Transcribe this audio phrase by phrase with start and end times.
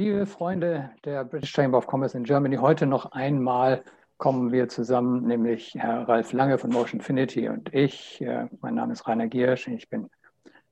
[0.00, 3.84] Liebe Freunde der British Chamber of Commerce in Germany, heute noch einmal
[4.16, 8.18] kommen wir zusammen, nämlich Herr Ralf Lange von Motion Motionfinity und ich.
[8.22, 10.08] Äh, mein Name ist Rainer Giersch, ich bin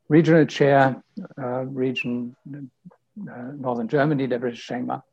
[0.08, 1.02] Regional Chair
[1.36, 5.04] äh, Region äh, Northern Germany der British Chamber.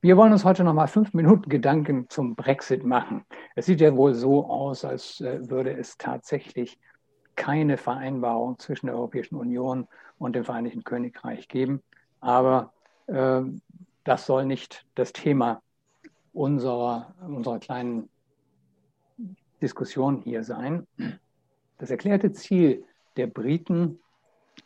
[0.00, 3.24] Wir wollen uns heute noch mal fünf Minuten Gedanken zum Brexit machen.
[3.54, 6.80] Es sieht ja wohl so aus, als würde es tatsächlich
[7.36, 9.86] keine Vereinbarung zwischen der Europäischen Union
[10.18, 11.84] und dem Vereinigten Königreich geben.
[12.18, 12.72] Aber
[13.12, 15.62] das soll nicht das Thema
[16.32, 18.08] unserer, unserer kleinen
[19.60, 20.86] Diskussion hier sein.
[21.78, 22.84] Das erklärte Ziel
[23.16, 23.98] der Briten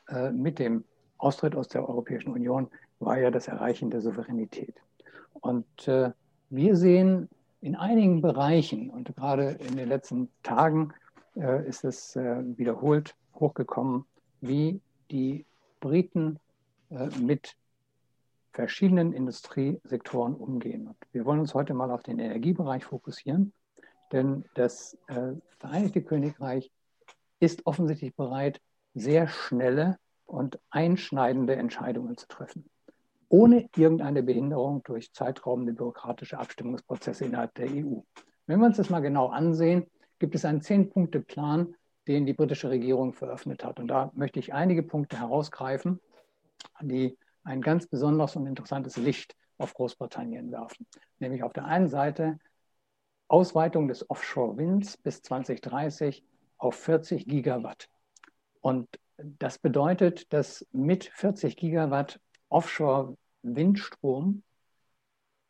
[0.09, 0.85] äh, mit dem
[1.19, 4.75] Austritt aus der Europäischen Union war ja das Erreichen der Souveränität.
[5.33, 6.11] Und äh,
[6.51, 7.29] wir sehen
[7.61, 10.93] in einigen Bereichen und gerade in den letzten Tagen
[11.37, 14.05] äh, ist es äh, wiederholt hochgekommen,
[14.41, 15.47] wie die
[15.81, 16.39] Briten
[16.91, 17.57] äh, mit
[18.55, 20.87] verschiedenen Industriesektoren umgehen.
[20.87, 23.53] Und wir wollen uns heute mal auf den Energiebereich fokussieren,
[24.13, 26.71] denn das äh, Vereinigte Königreich
[27.41, 28.61] ist offensichtlich bereit,
[28.95, 32.71] sehr schnelle und einschneidende Entscheidungen zu treffen,
[33.29, 38.01] ohne irgendeine Behinderung durch zeitraubende bürokratische Abstimmungsprozesse innerhalb der EU.
[38.47, 39.87] Wenn wir uns das mal genau ansehen,
[40.21, 41.75] gibt es einen Zehn-Punkte-Plan,
[42.07, 43.81] den die britische Regierung veröffentlicht hat.
[43.81, 45.99] Und da möchte ich einige Punkte herausgreifen,
[46.81, 50.87] die ein ganz besonderes und interessantes Licht auf Großbritannien werfen.
[51.19, 52.39] Nämlich auf der einen Seite
[53.29, 56.25] Ausweitung des Offshore-Winds bis 2030
[56.59, 57.89] auf 40 Gigawatt.
[58.61, 64.43] Und das bedeutet, dass mit 40 Gigawatt Offshore-Windstrom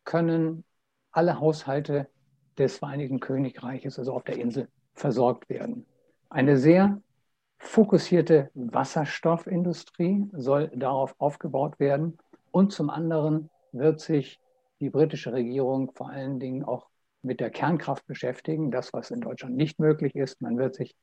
[0.03, 0.63] können
[1.11, 2.09] alle Haushalte
[2.57, 5.85] des Vereinigten Königreiches, also auf der Insel, versorgt werden.
[6.29, 7.01] Eine sehr
[7.57, 12.17] fokussierte Wasserstoffindustrie soll darauf aufgebaut werden.
[12.51, 14.39] Und zum anderen wird sich
[14.79, 16.87] die britische Regierung vor allen Dingen auch
[17.21, 20.41] mit der Kernkraft beschäftigen, das, was in Deutschland nicht möglich ist.
[20.41, 20.95] Man wird sich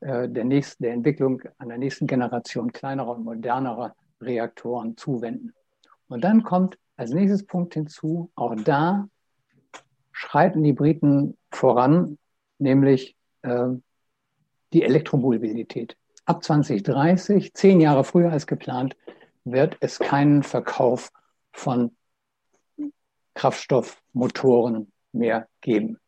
[0.00, 5.54] äh, der, nächsten, der Entwicklung einer nächsten Generation kleinerer und modernerer Reaktoren zuwenden.
[6.08, 9.08] Und dann kommt als nächstes Punkt hinzu, auch da
[10.12, 12.18] schreiten die Briten voran,
[12.58, 13.68] nämlich äh,
[14.72, 15.96] die Elektromobilität.
[16.24, 18.96] Ab 2030, zehn Jahre früher als geplant,
[19.44, 21.10] wird es keinen Verkauf
[21.52, 21.96] von
[23.34, 25.98] Kraftstoffmotoren mehr geben.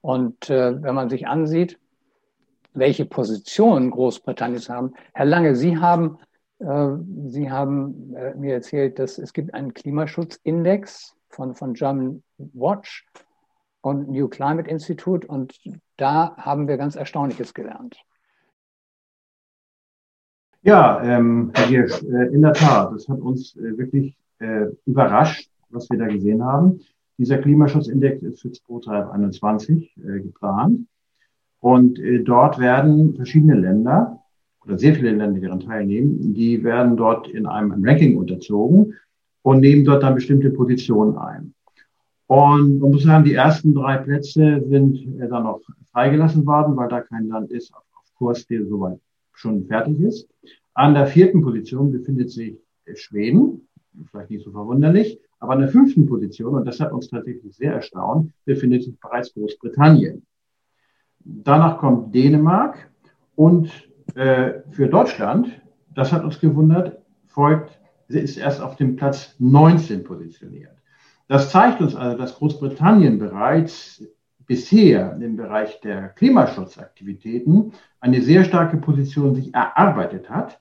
[0.00, 1.78] Und äh, wenn man sich ansieht,
[2.72, 6.18] welche Position Großbritanniens haben, Herr Lange, Sie haben,
[6.58, 6.90] äh,
[7.26, 13.06] Sie haben äh, mir erzählt, dass es gibt einen Klimaschutzindex von, von German Watch
[13.86, 15.60] und New Climate Institute und
[15.96, 17.96] da haben wir ganz Erstaunliches gelernt.
[20.62, 25.48] Ja, ähm, Herr Giersch, äh, in der Tat, das hat uns äh, wirklich äh, überrascht,
[25.70, 26.80] was wir da gesehen haben.
[27.16, 30.88] Dieser Klimaschutzindex ist für 2021 äh, geplant.
[31.60, 34.20] Und äh, dort werden verschiedene Länder
[34.64, 38.94] oder sehr viele Länder, die daran teilnehmen, die werden dort in einem, einem Ranking unterzogen
[39.42, 41.54] und nehmen dort dann bestimmte Positionen ein.
[42.26, 45.60] Und man muss sagen, die ersten drei Plätze sind äh, dann noch
[45.92, 47.82] freigelassen worden, weil da kein Land ist auf,
[48.18, 48.98] Kurs, der soweit
[49.32, 50.28] schon fertig ist.
[50.74, 52.58] An der vierten Position befindet sich
[52.94, 53.68] Schweden,
[54.10, 57.74] vielleicht nicht so verwunderlich, aber an der fünften Position, und das hat uns tatsächlich sehr
[57.74, 60.24] erstaunt, befindet sich bereits Großbritannien.
[61.20, 62.90] Danach kommt Dänemark
[63.34, 63.70] und
[64.14, 65.48] äh, für Deutschland,
[65.94, 67.78] das hat uns gewundert, folgt,
[68.08, 70.76] sie ist erst auf dem Platz 19 positioniert.
[71.28, 74.04] Das zeigt uns also, dass Großbritannien bereits
[74.46, 80.60] bisher im Bereich der Klimaschutzaktivitäten eine sehr starke Position sich erarbeitet hat.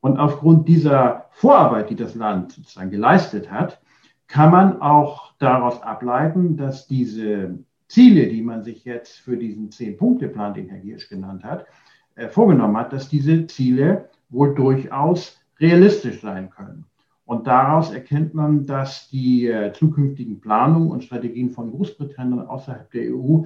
[0.00, 3.80] Und aufgrund dieser Vorarbeit, die das Land sozusagen geleistet hat,
[4.28, 7.58] kann man auch daraus ableiten, dass diese
[7.88, 11.66] Ziele, die man sich jetzt für diesen Zehn-Punkte-Plan, den Herr Giersch genannt hat,
[12.14, 16.86] äh, vorgenommen hat, dass diese Ziele wohl durchaus realistisch sein können.
[17.26, 23.14] Und daraus erkennt man, dass die äh, zukünftigen Planungen und Strategien von Großbritannien außerhalb der
[23.14, 23.44] EU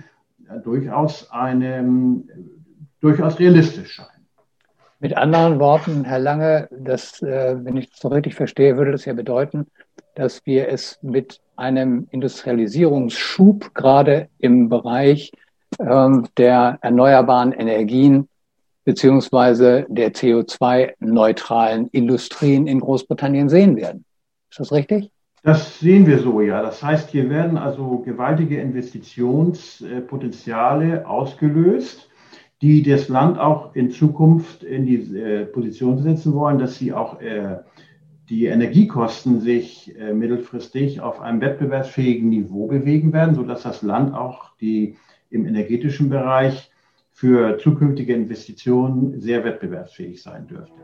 [0.49, 2.23] äh, durchaus, eine, äh,
[3.01, 4.27] durchaus realistisch scheinen.
[5.01, 9.05] Mit anderen Worten, Herr Lange, das, äh, wenn ich das so richtig verstehe, würde das
[9.05, 9.69] ja bedeuten,
[10.17, 15.31] dass wir es mit einem Industrialisierungsschub gerade im Bereich
[15.79, 18.29] ähm, der erneuerbaren Energien
[18.89, 24.07] beziehungsweise der CO2-neutralen Industrien in Großbritannien sehen werden.
[24.51, 25.11] Ist das richtig?
[25.43, 26.63] Das sehen wir so, ja.
[26.63, 32.09] Das heißt, hier werden also gewaltige Investitionspotenziale ausgelöst,
[32.63, 37.21] die das Land auch in Zukunft in die äh, Position setzen wollen, dass sie auch
[37.21, 37.59] äh,
[38.31, 44.57] die Energiekosten sich äh, mittelfristig auf einem wettbewerbsfähigen Niveau bewegen werden, sodass das Land auch
[44.63, 44.97] die
[45.29, 46.71] im energetischen Bereich
[47.19, 50.81] für zukünftige Investitionen sehr wettbewerbsfähig sein dürfte.